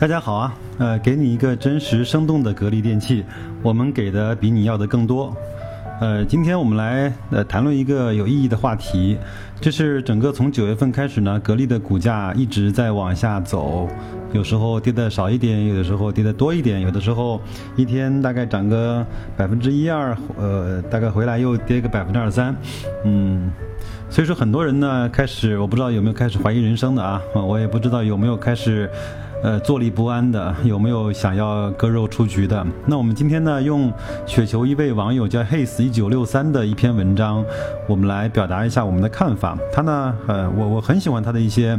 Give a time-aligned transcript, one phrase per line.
[0.00, 3.22] 大家好啊，呃，给你一个真实生动的格力电器，
[3.62, 5.36] 我们给的比你要的更多。
[6.00, 9.18] 呃，今天我们来呃谈论一个有意义的话题，
[9.60, 13.86] 就是整个从九月份开始呢，格力的股价一直在往下走，
[14.32, 17.38] 有时候跌的少一点，有的时候跌的多一点，有的时候
[17.76, 19.06] 一天大概涨个
[19.36, 22.56] 百分之一二，呃，大概回来又跌个百分之二三，
[23.04, 23.52] 嗯，
[24.08, 28.88] 所以说很多人呢开始，我不知道有没有开始怀疑人生的啊，我也不知道有没有开始。
[29.42, 32.66] 呃，坐立不安的有没有想要割肉出局的？
[32.86, 33.92] 那我们今天呢，用
[34.26, 37.44] 雪球一位网友叫 Hays 一九六三的一篇文章，
[37.88, 39.56] 我们来表达一下我们的看法。
[39.72, 41.78] 他呢，呃，我我很喜欢他的一些。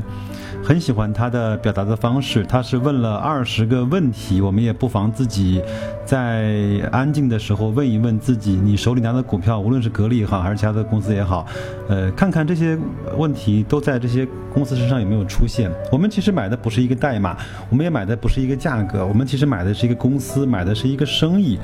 [0.63, 5.59] 很喜欢他的表达的方式，他是问了二十个问题，我们也不妨自己
[6.05, 6.53] 在
[6.91, 11.47] 安静的时候问一问自己：你手里拿的股票，无论是格力也好，还是其他的公司也好，
[11.89, 12.77] 呃，看看这些
[13.17, 15.71] 问题都在这些公司身上有没有出现。
[15.91, 17.35] 我们其实买的不是一个代码，
[17.69, 21.59] 我们也买的不是一个价格，我们其实买的是一个公司，买的是一个生意。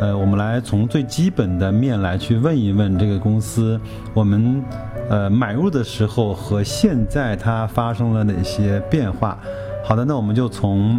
[0.00, 3.80] 呃，我们来从最基本的面来去问一问这个公司，
[4.14, 4.62] 我们。
[5.10, 9.36] 呃，买入的时候和现在它发生了哪些变化？
[9.84, 10.98] 好的，那我们就从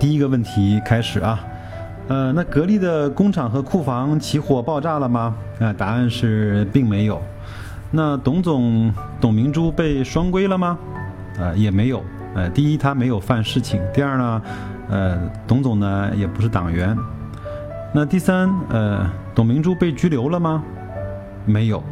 [0.00, 1.44] 第一个问题开始啊。
[2.08, 5.36] 呃，那格力的工厂和库房起火爆炸了吗？
[5.60, 7.20] 啊，答案是并没有。
[7.92, 10.76] 那董总董明珠被双规了吗？
[11.38, 12.02] 啊，也没有。
[12.34, 14.42] 呃，第一他没有犯事情，第二呢，
[14.88, 16.96] 呃，董总呢也不是党员。
[17.94, 20.62] 那第三，呃，董明珠被拘留了吗？
[21.46, 21.82] 没有。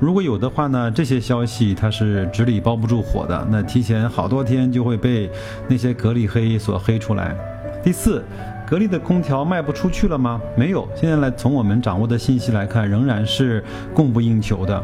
[0.00, 5.30] 如果有的话呢，这些消息它是纸里包不住火的，那提前好多天就会被
[5.68, 7.34] 那些格力黑所黑出来。
[7.82, 8.22] 第四，
[8.66, 10.40] 格力的空调卖不出去了吗？
[10.56, 13.62] 没有，现在来从我们掌握的信息来看，仍然是
[13.94, 14.82] 供不应求的。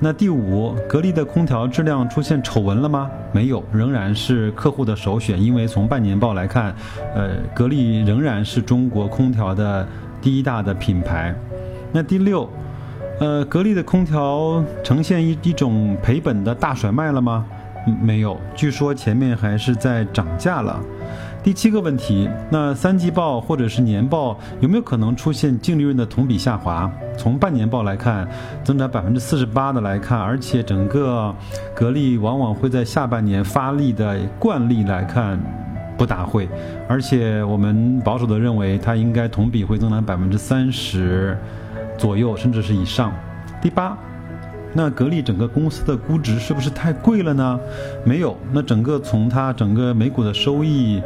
[0.00, 3.10] 那第五，格力的空调质量出现丑闻了吗？
[3.32, 6.74] 没有，仍然是客户的首选，因为从半年报来看，
[7.14, 9.86] 呃，格力仍然是中国空调的
[10.22, 11.34] 第一大的品牌。
[11.92, 12.48] 那第六。
[13.20, 17.44] 呃，格力的空调呈现一一种赔本的大甩卖了吗？
[18.00, 20.78] 没有，据说前面还是在涨价了。
[21.42, 26.90] 第七个问题，那三季报或者是年报有没有可能出现净利润的同比下滑？
[27.16, 28.28] 从半年报来看，
[28.62, 31.34] 增长百分之四十八的来看，而且整个
[31.74, 35.40] 格力往往会在下半年发力的惯例来看，
[35.96, 36.48] 不大会，
[36.88, 41.38] 而且我们保守的认为它应该同比会增长百分之三十。
[41.96, 43.12] 左右，甚至是以上。
[43.60, 43.98] 第八，
[44.74, 47.58] 那格力整个公司的估值是不是太贵了呢？
[48.04, 51.02] 没有，那整个从它整个每股的收益，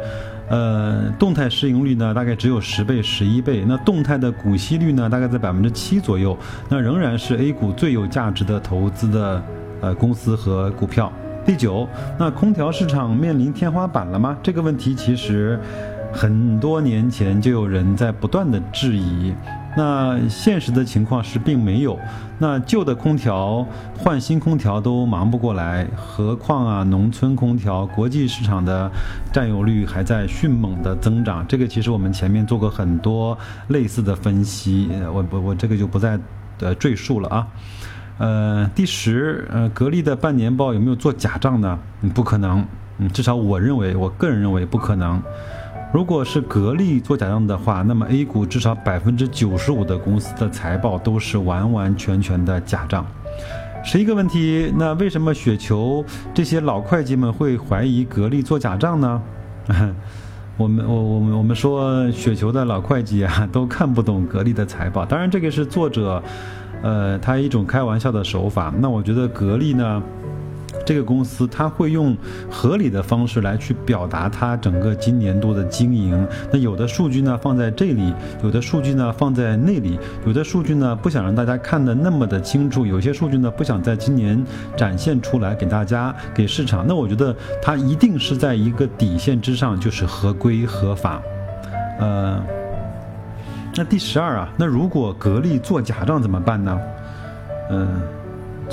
[0.49, 3.63] 呃，动态市盈率呢，大概只有十倍、十一倍。
[3.65, 6.37] 那动态的股息率呢，大概在百分之七左右。
[6.69, 9.43] 那仍然是 A 股最有价值的投资的
[9.81, 11.11] 呃公司和股票。
[11.45, 11.87] 第九，
[12.19, 14.37] 那空调市场面临天花板了吗？
[14.43, 15.59] 这个问题其实
[16.11, 19.33] 很多年前就有人在不断的质疑。
[19.75, 21.97] 那现实的情况是并没有，
[22.37, 23.65] 那旧的空调
[23.97, 28.91] 换新空调都忙不过来，何况啊农村空调国际市场的
[29.31, 31.43] 占有率还在迅猛的增长。
[31.47, 33.35] 这个其实我们前面做过很多
[33.69, 36.19] 类似的分析，我我我这个就不再
[36.59, 37.47] 呃赘述了啊。
[38.19, 41.79] 呃，第十，呃，格力的半年报有没有做假账呢？
[42.13, 42.63] 不可能，
[42.99, 45.19] 嗯，至少我认为，我个人认为不可能。
[45.93, 53.05] 如果是格力做假账的话，那么 A 股至少百分之九十五的公司的财报都是完完全全的假账。
[53.83, 56.03] 十一个问题，那为什么雪球
[56.33, 59.21] 这些老会计们会怀疑格力做假账呢？
[60.57, 65.05] 我们我我们我们说雪球的老会计啊，都看不懂格力的财报。
[65.05, 66.21] 当然，这个是作者，
[66.81, 68.73] 呃，他一种开玩笑的手法。
[68.79, 70.01] 那我觉得格力呢？
[70.85, 72.15] 这个公司它会用
[72.49, 76.27] 合理的方式来去表达它整个今年度的经营。
[76.51, 78.13] 那有的数据呢放在这里，
[78.43, 84.43] 有的数据呢放在那里，有的数据呢不想让大家看得那么的清楚，有些数据呢不想在今年
[84.75, 86.85] 展现出来给大家给市场。
[86.87, 91.21] 那我觉得它一定是在一个底线之上，就是合规合法。
[91.99, 92.43] 呃，
[93.75, 96.79] 那第十二啊，那如果格力做假账怎么办呢？
[97.69, 98.01] 嗯。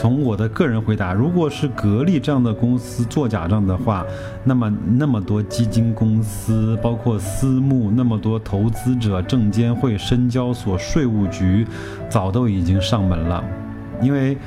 [0.00, 4.02] 从我的个人回答，如果是格力这样的公司做假账的话，
[4.43, 11.67] 那么那么多基金公司，包括私募，那么多投资者，证监会、深交所、税务局，
[12.08, 13.44] 早都已经上门了。
[14.00, 14.38] 因为，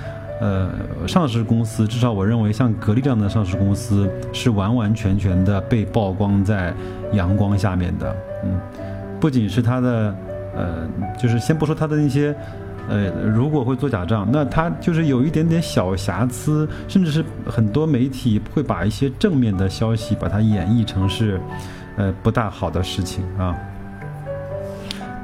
[0.41, 0.71] 呃，
[1.07, 6.73] 上市公司，至少我认为像格力这样的上市公司，是完完全全的被曝光在
[7.11, 8.15] 阳光下面的。
[8.43, 8.59] 嗯，
[9.19, 10.15] 不仅是它的，
[10.55, 12.35] 呃，就是先不说它的那些。
[12.89, 21.39] 呃，如果会做假账，那它就是有一点点小瑕疵，甚至是很多媒体会把一些正面的消息把它演绎成是，
[21.95, 23.55] 呃，不大好的事情啊。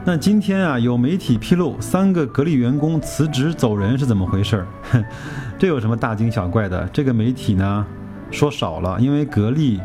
[0.05, 4.65] 那今天啊，有媒体披露三个格力员工辞职走人是怎么回事儿？
[5.59, 6.87] 这有什么大惊小怪的？
[6.93, 7.85] 这个媒体呢
[8.31, 9.79] 说少了，因为格力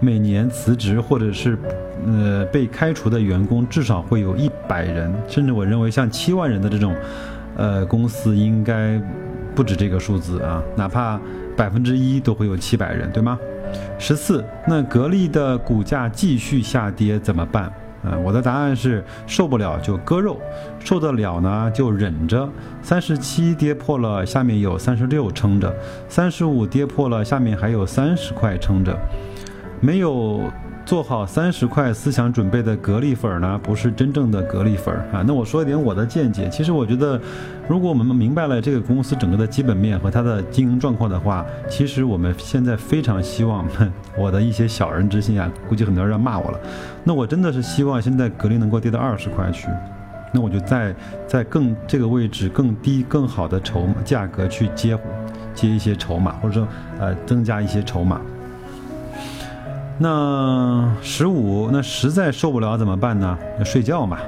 [0.00, 1.58] 每年辞职或者是
[2.06, 6.94] 呃被开除的员工至少会有一百人，甚至我认为像七万人的这种
[7.56, 9.00] 呃公司应该
[9.54, 11.20] 不止这个数字啊，哪怕
[11.56, 13.38] 百分之一都会有七百人，对吗？
[13.98, 17.72] 十四，那格力的股价继续下跌怎么办？
[18.04, 20.38] 嗯，我的答案是受不了就割肉，
[20.78, 22.48] 受得了呢就忍着。
[22.82, 25.68] 三十七跌破了，下面有三十六撑着；
[26.08, 28.94] 三十五跌破了，下面还有三十块撑着。
[29.80, 30.42] 没有。
[30.84, 35.24] 做好三十块思想准备的格力粉呢，不是真正的格力粉啊。
[35.26, 37.18] 那我说一点我的见解，其实我觉得，
[37.66, 43.66] 如果我们明白了这个公司整个的基本面和它的经营状况的话，其实我们现在非常希望，
[44.18, 46.60] 我的一些小人之心啊，估计很多人要骂我了。
[47.02, 49.68] 那我真的是希望现在格力能够跌到二十块去，
[50.32, 50.94] 那我就在
[51.26, 54.98] 在更这个位置更低更好的筹价格去接
[55.54, 56.68] 接一些筹码，或者说
[57.00, 58.20] 呃增加一些筹码。
[59.98, 63.38] 那十五，那实在受不了怎么办呢？
[63.58, 64.18] 要睡觉嘛，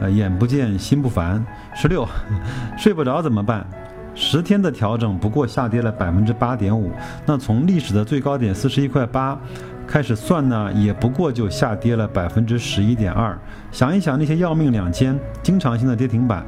[0.00, 1.44] 呃，眼不见心不烦。
[1.74, 2.06] 十六，
[2.78, 3.66] 睡不着怎么办？
[4.14, 6.90] 十天的调整不过下跌了百分之八点五，
[7.26, 9.38] 那从历史的最高点四十一块八
[9.86, 13.36] 开始算呢，也不过就下跌了百分之十一点二。
[13.72, 16.44] 想一想那些要命两千经常性的跌停板。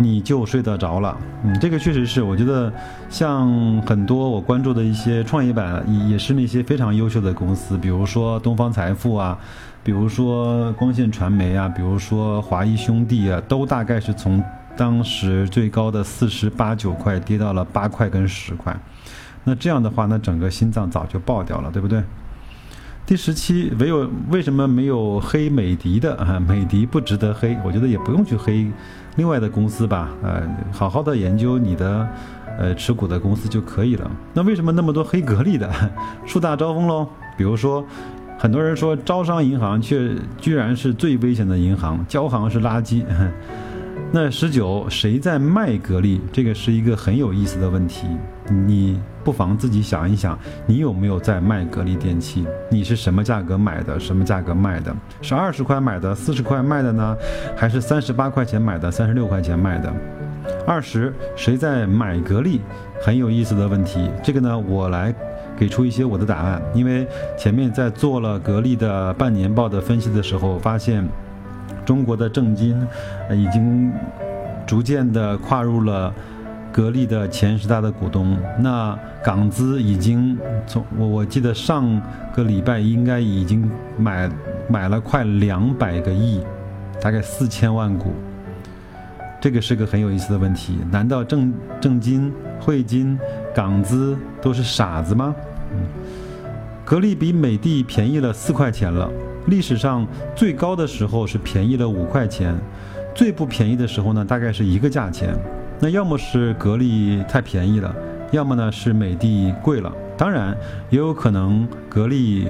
[0.00, 2.72] 你就睡得着了，嗯，这个确实是，我觉得
[3.10, 9.36] 像很多我关注的一些创业板，也是那些非常优秀的公司，比如说东方财富啊，
[9.82, 14.40] 比如说光线传媒啊，比如说华谊兄弟啊，都大概是从
[14.76, 18.78] 当时最高的四十八九块跌到了八块跟十块，
[19.42, 22.00] 那这样的话，那整个心脏早就爆掉了，对不对？
[23.04, 26.38] 第十七，唯有为什么没有黑美的的啊？
[26.38, 28.70] 美的不值得黑，我觉得也不用去黑。
[29.18, 30.42] 另外的公司吧，呃，
[30.72, 32.08] 好好的研究你的，
[32.56, 34.08] 呃，持股的公司就可以了。
[34.32, 35.68] 那为什么那么多黑格力的？
[36.24, 37.06] 树大招风喽。
[37.36, 37.84] 比如说，
[38.38, 43.04] 很多人说招商银行却居然是最危险的银行，交行是垃圾。
[44.12, 46.20] 那十九，谁在卖格力？
[46.32, 48.06] 这个是一个很有意思的问题。
[48.48, 52.46] 你不妨自己想一想，你有没有在卖格力电器？
[52.70, 54.00] 你是什么价格买的？
[54.00, 54.96] 什么价格卖的？
[55.20, 57.14] 是二十块买的，四十块卖的呢？
[57.54, 59.92] 还是三十八块钱买的，三十六块钱卖的？
[60.66, 62.62] 二十，谁在买格力？
[63.02, 64.10] 很有意思的问题。
[64.24, 65.14] 这个呢，我来
[65.58, 66.62] 给出一些我的答案。
[66.72, 71.06] 因为前面在做了格力的半年报的分析的时候，发现。
[71.84, 72.76] 中国的正金
[73.30, 73.90] 已经
[74.66, 76.12] 逐渐的跨入了
[76.78, 78.38] 格力的前十大的股东。
[78.60, 82.00] 那港资已经从我我记得上
[82.32, 84.30] 个礼拜应该已经买
[84.68, 86.40] 买了快两百个亿，
[87.02, 88.12] 大概四千万股。
[89.40, 90.78] 这个是个很有意思的问题。
[90.88, 93.18] 难道正正金、汇金、
[93.52, 95.34] 港资都是傻子吗？
[96.84, 99.10] 格力比美的便宜了四块钱了。
[99.46, 102.56] 历史上最高的时候是便宜了五块钱，
[103.16, 105.34] 最不便宜的时候呢，大概是一个价钱。
[105.80, 107.94] 那要么是格力太便宜了，
[108.32, 109.92] 要么呢是美的贵了。
[110.16, 110.56] 当然，
[110.90, 112.48] 也有可能格力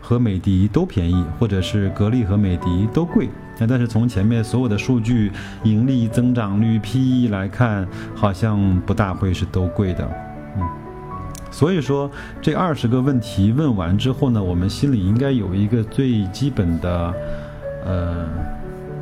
[0.00, 3.28] 和美的都便宜，或者是格力和美的都贵。
[3.58, 5.32] 那但是从前面所有的数据、
[5.64, 10.08] 盈利增长率、PE 来看，好像不大会是都贵的。
[10.56, 10.62] 嗯。
[11.50, 12.10] 所以说，
[12.42, 17.14] 这二十个问题问完之后呢，我们心里应该有一个最基本的，
[17.84, 18.28] 呃，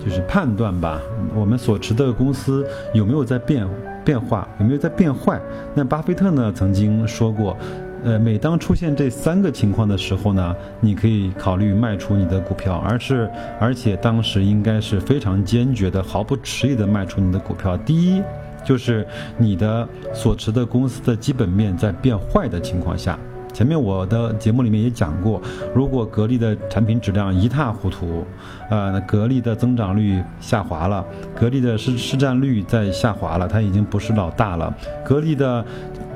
[0.05, 1.01] 就是判断吧。
[1.35, 3.67] 我们所持的公司有没有在变
[4.05, 5.41] 变化，有没有在变坏？
[5.75, 7.57] 那巴菲特呢曾经说过，
[8.05, 17.77] 呃，每当出现这三个情况的时候呢，你可以考虑卖出你的股票，而是而且当时应该是非常坚决的、毫不迟疑的卖出你的股票。
[17.77, 18.23] 第一。
[18.67, 19.07] 就是
[19.37, 23.19] 你的所持的公司的基本面在变坏的情况下，
[23.55, 25.41] 前面我的节目里面也讲过，
[25.73, 28.27] 如果格力的产品质量一塌糊涂，
[28.69, 31.05] 呃，格力的增长率下滑了，
[31.39, 35.65] 格力的市市占率在下滑了，它已经不是老大了，格力的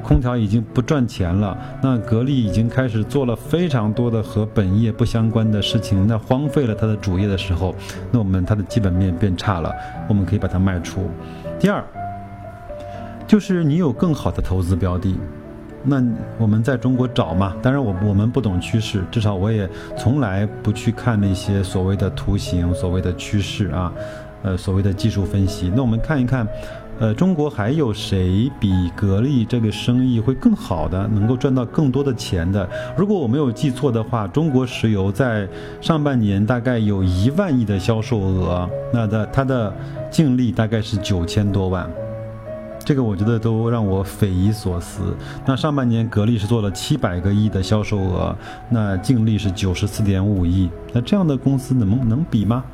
[0.03, 7.73] 空调已经不赚钱了，那格力已经开始做了非常多的和本业不相关的事情，那荒废了它的主业的时候，
[8.11, 9.73] 那我们它的基本面变差了，
[10.09, 11.09] 我们可以把它卖出。
[11.61, 11.85] 第二。
[13.29, 15.15] 就是你有更好的投资标的，
[15.83, 16.03] 那
[16.39, 17.55] 我们在中国找嘛。
[17.63, 23.93] 当然，我我们不懂趋势，至少我也从来不去看那些所谓的图形、所谓的趋势啊。
[24.45, 25.73] 呃所谓的技术分析。
[25.75, 26.47] 那我们看一看。
[27.01, 32.69] 呃，中国还有谁比格力这个生意会更好的，能够赚到更多的钱的？
[32.97, 35.49] 如果我没有记错的话，中国石油在
[35.81, 39.73] 上半年大概有一万亿的销售额，那的它的
[40.11, 41.89] 净利大概是九千多万，
[42.89, 45.15] 这个我觉得都让我匪夷所思。
[45.45, 48.35] 那上半年格力是做了七百个亿的销售额，
[48.71, 52.65] 那净利是九十四点五亿，那这样的公司能能比吗？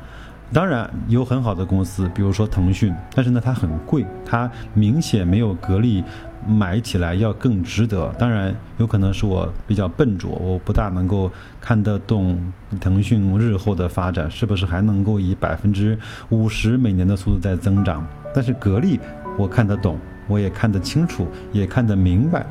[0.53, 6.01] 当然有很好的公司，比如说腾讯，但是呢它很贵，它明显没有格力
[6.47, 8.07] 买起来要更值得。
[8.17, 11.29] 当然有可能是我比较笨拙，我不大能够
[11.59, 12.39] 看得懂
[12.79, 18.07] 腾讯日后的发展是不是还能够以百分之五十每年的速度在增长。
[18.33, 18.97] 但是格力
[19.37, 22.45] 我看得懂，我也看得清楚，也看得明白，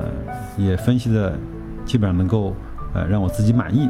[0.00, 0.06] 呃，
[0.56, 1.36] 也分析的
[1.84, 2.54] 基本上能够
[2.94, 3.88] 呃让我自己满意。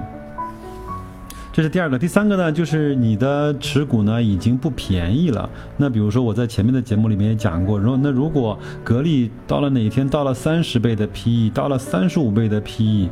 [1.52, 5.50] 这是第二个，第三个呢，就是你的持股呢已经不便宜了。
[5.76, 13.08] 那比如说我在前面的节目里面也讲过，如那如果格力到了哪一天到了三十倍的 PE，到了三十五倍的 PE，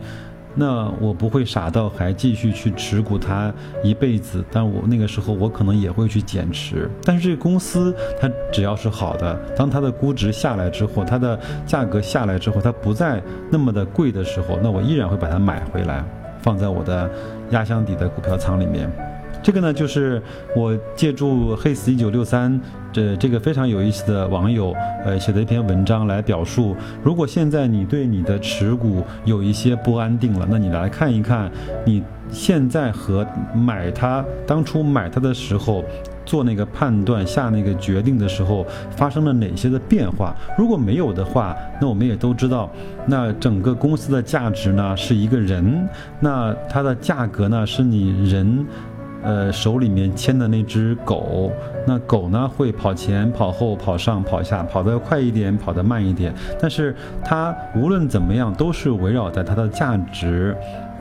[0.57, 3.53] 那我不会傻到还继续去持股它
[3.85, 4.45] 一辈子。
[4.51, 6.91] 但我那个时候我可能也会去减持。
[7.05, 16.05] 但是这个公司它只要是好的，当它的估值下来之后，它的价格下来之后，它不再那么的贵的时候，那我依然会把它买回来。
[16.43, 17.11] 放在我的
[17.51, 18.89] 压箱底的股票仓里面，
[19.43, 20.21] 这个呢就是
[20.55, 22.61] 我借助 His 一九六三
[22.93, 24.75] 这这个非常有意思的网友
[25.05, 31.51] 呃写的一篇文章来表述，如果现在你对你的持股有一些不安定了，那你来看一看
[31.85, 35.85] 你现在和买它当初买它的时候。
[36.27, 38.67] 做那个判断、下那个决定的时候，
[38.97, 40.35] 发生了哪些的变化？
[40.59, 42.69] 如果没有的话，那我们也都知道，
[43.07, 45.89] 那整个公司的价值呢是一个人，
[46.19, 48.67] 那它的价格呢是你人，
[49.23, 51.51] 呃手里面牵的那只狗，
[51.87, 56.95] 那狗呢会跑前、跑后、跑上、跑下，跑得快一点，跑得慢一点，但是
[57.25, 60.57] 它无论怎么样都是围绕在它的价值。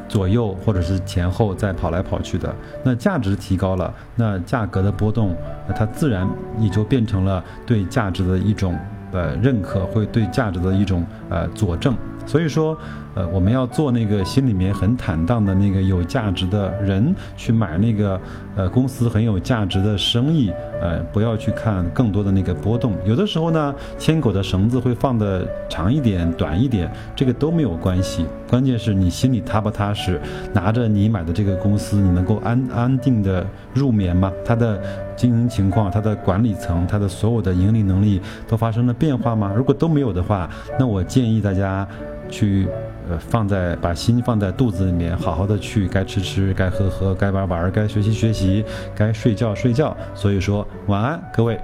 [0.08, 2.54] 左右或者是前后在跑来跑去的，
[2.84, 5.36] 那价值提高了，那价格的波动，
[5.68, 6.30] 那它自然
[6.60, 8.78] 也就变成了对价值的一种
[9.12, 11.96] 呃认可，会对价值的一种呃佐证。
[12.26, 12.78] 所以说，
[13.14, 18.20] 呃，我们要做那个心里面很坦荡的那个有价值的人，去买那个
[18.56, 20.52] 呃公司很有价值的生意，
[20.82, 22.94] 呃，不要去看更多的那个波动。
[23.06, 28.26] 有的时候呢，牵狗的绳子会放的长一点、短一点，这个都没有关系。
[28.50, 30.20] 关键是你心里踏不踏实，
[30.54, 34.32] 拿着你买的这个公司，你能够安安定的入眠吗？
[34.44, 34.82] 它的
[35.16, 39.52] 经营情况、它的管理层、它的所有的盈利能力都发生了变化吗？
[39.56, 41.88] 如果都没有的话，那我建议大家。
[42.30, 42.68] 去，
[43.10, 48.64] 呃，放在把心放在肚子里面，好好的去，该吃吃，该喝喝，该玩玩，该学习学习，
[48.96, 49.96] 该睡觉睡觉。
[50.14, 51.60] 所以说，晚安，各位。